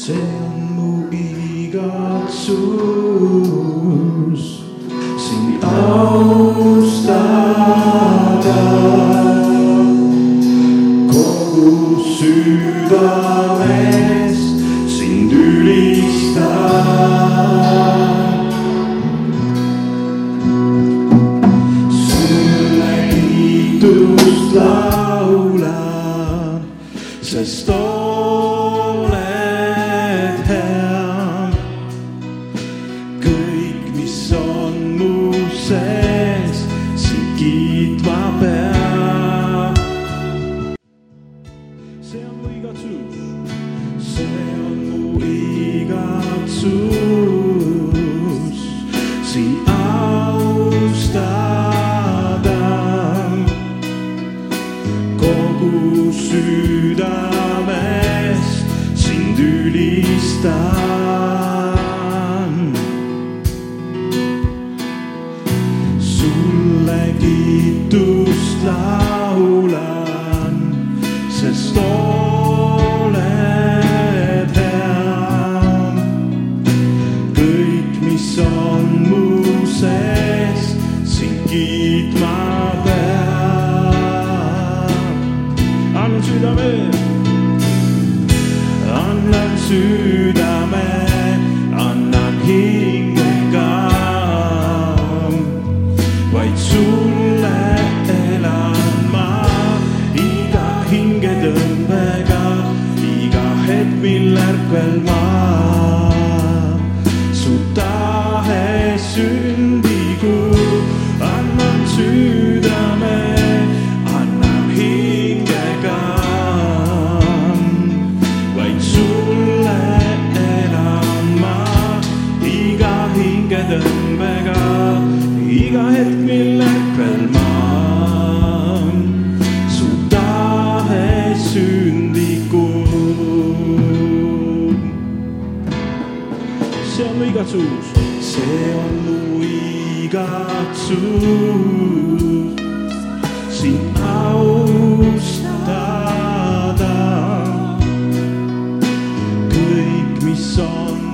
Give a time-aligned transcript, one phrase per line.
[0.00, 2.50] see on mu igatsus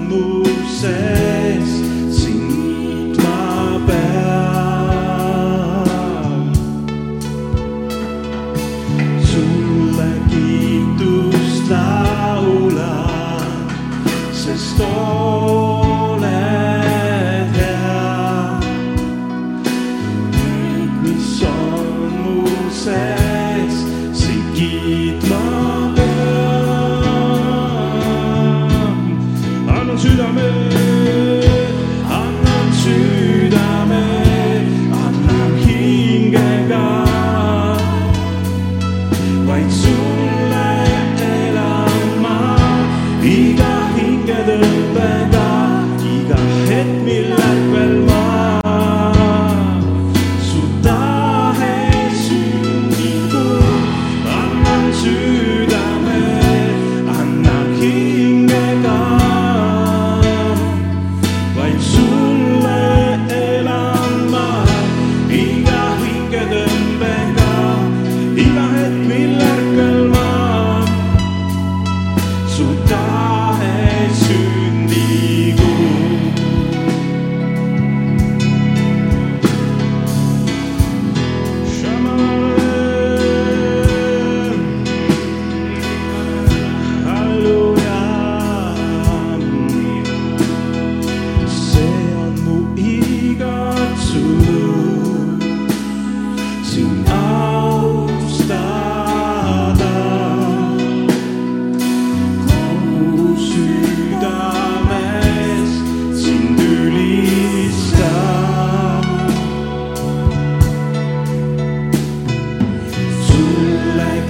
[0.06, 1.25] on mu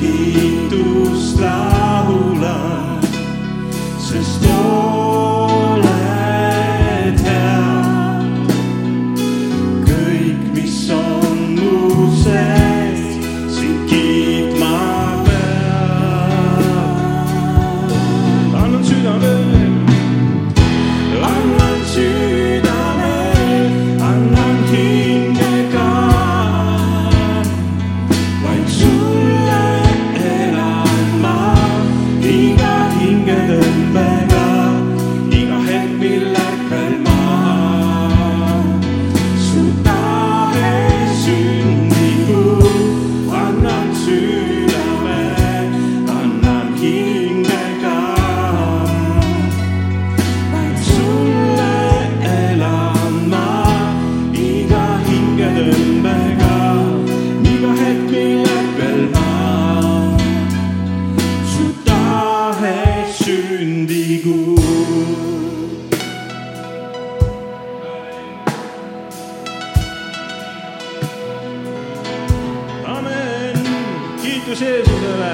[0.01, 1.86] kiitus läheb.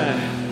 [0.02, 0.51] Amen.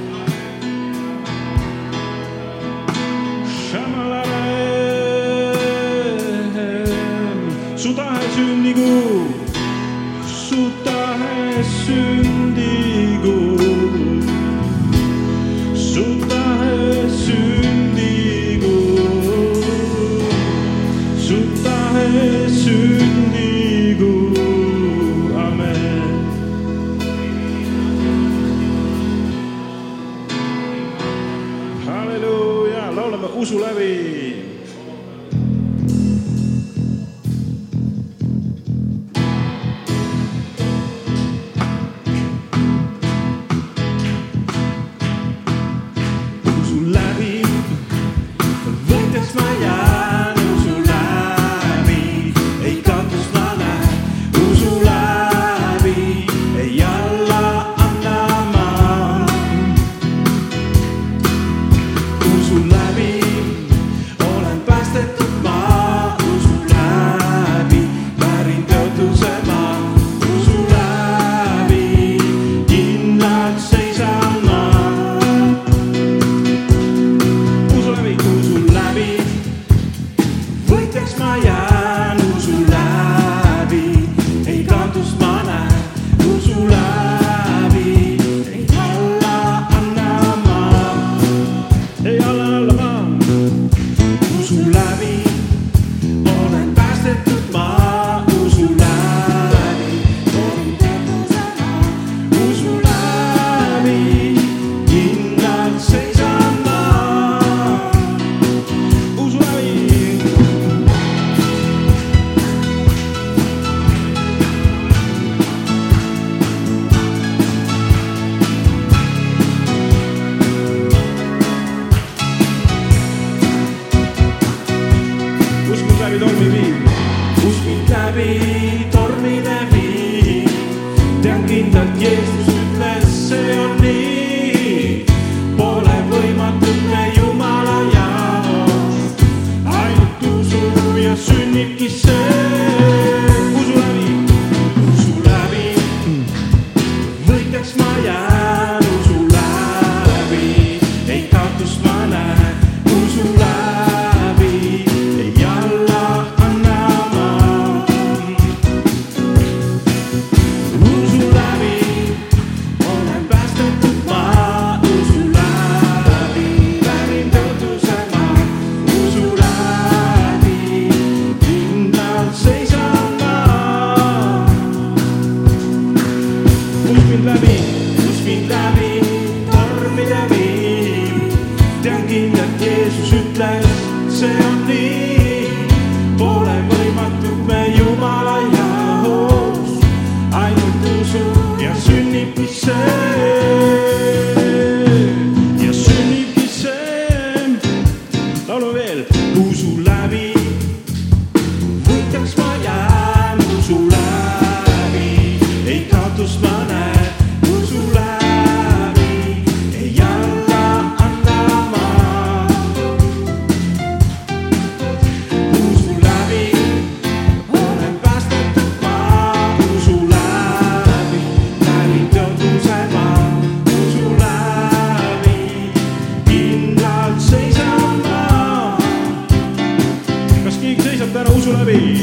[231.78, 231.99] me.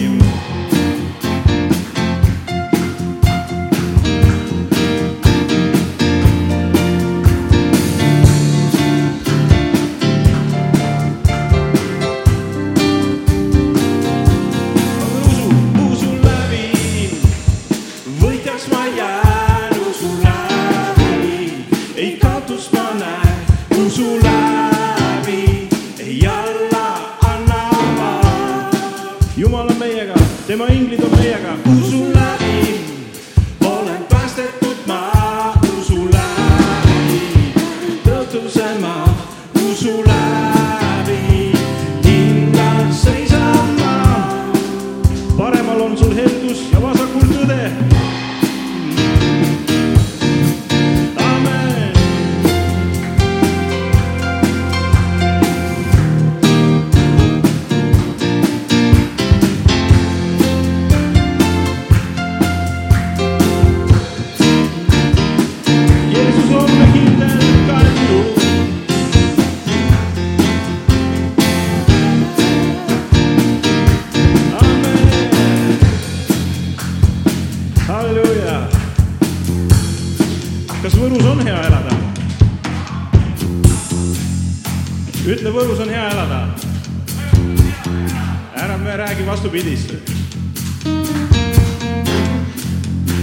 [89.47, 89.93] vastupidist.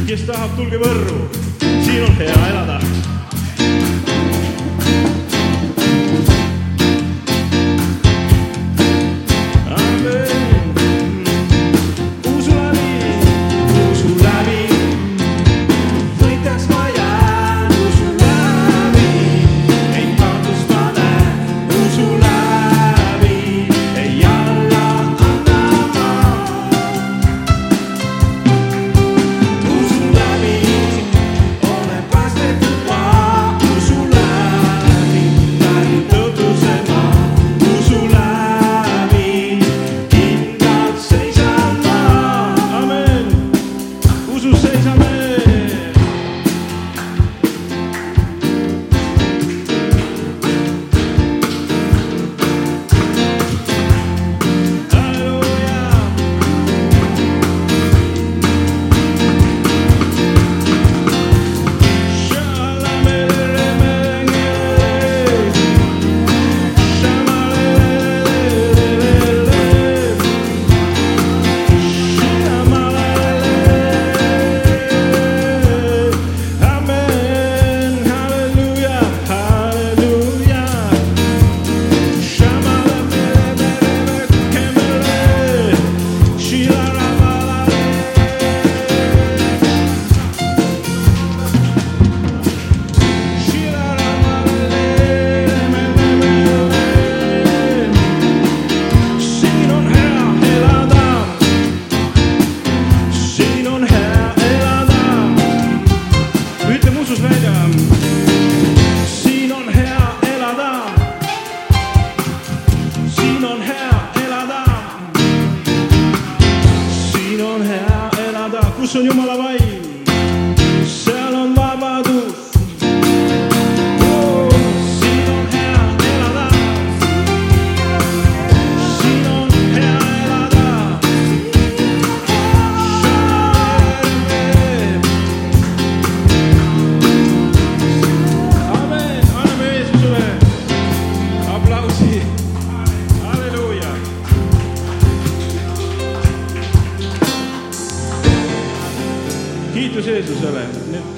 [0.06, 1.28] kes tahab, tulge Võrru,
[1.60, 2.80] siin on hea elada.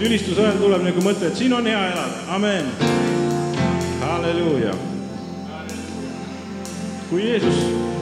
[0.07, 2.69] Ülistuse ajal tuleb nagu mõte, et siin on hea elada, amen.
[4.01, 4.75] halleluuja.
[7.11, 7.59] kui Jeesus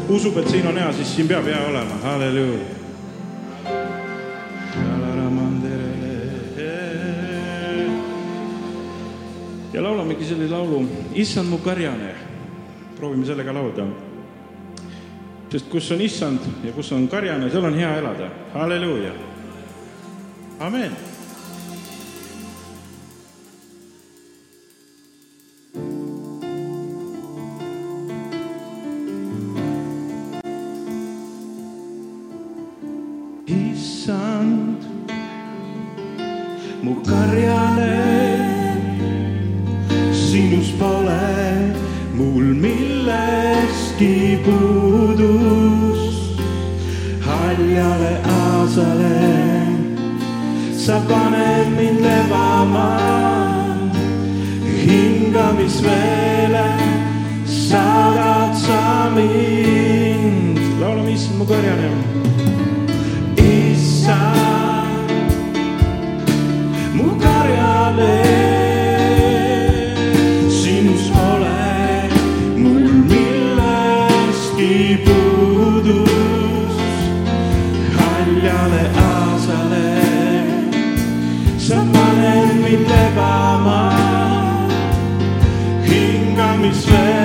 [0.09, 2.73] usub, et siin on hea, siis siin peab hea olema, halleluuja.
[9.75, 10.85] ja laulamegi selle laulu
[11.15, 12.15] Issand mu karjane.
[12.97, 13.89] proovime sellega laulda
[15.51, 19.13] sest kus on issand ja kus on karjane, seal on hea elada, halleluuja,
[20.59, 21.14] amen.
[47.55, 49.19] Haljale aasale
[50.85, 52.89] sa paned mind lebama,
[54.85, 56.67] hingamisveele
[57.47, 60.59] saadad sa mind.
[60.81, 61.91] laulame issand mu karjane.
[63.39, 65.11] issand,
[66.97, 68.15] mu karjane,
[86.75, 87.24] Israel.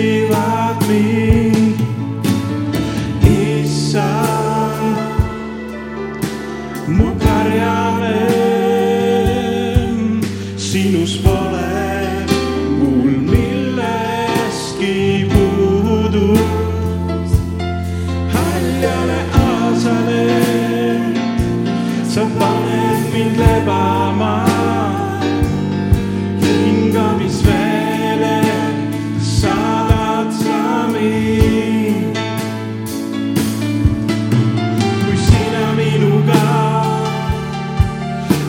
[0.00, 1.10] Tröstivad mind.
[1.20, 1.49] issand,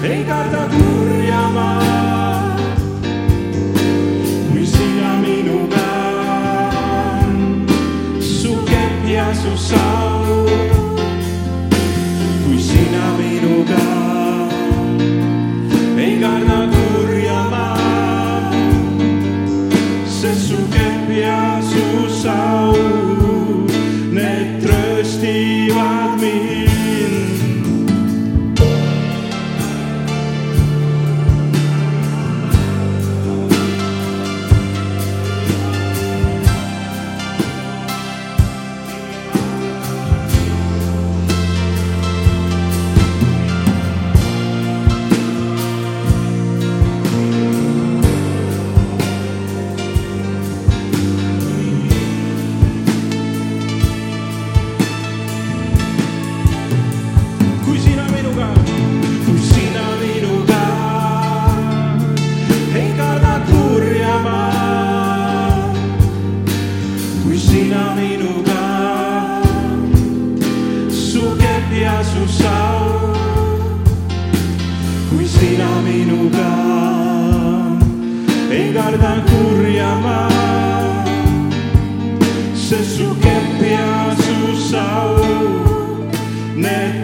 [0.04, 2.60] ei karda kurja maad,
[4.52, 5.90] kui sina minuga
[7.22, 7.66] on,
[8.20, 10.50] su kepp ja su saun,
[12.46, 13.84] kui sina minuga
[15.98, 18.56] ei karda kurja maad,
[20.08, 22.91] sest su kepp ja su saun.
[75.52, 76.50] sina minuga.
[78.52, 80.22] ei karda kurja ma,
[82.56, 85.16] sest su kepp ja su sau,
[86.56, 87.01] need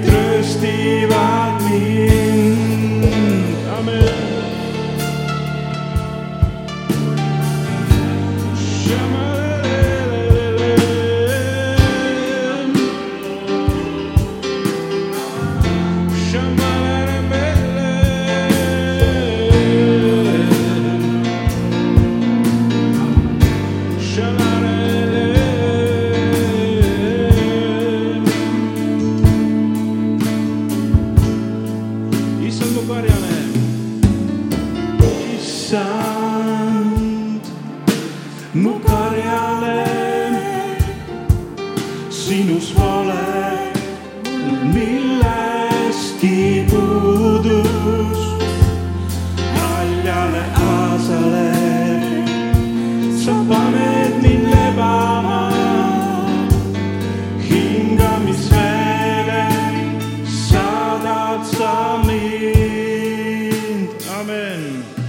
[64.58, 65.07] Amen.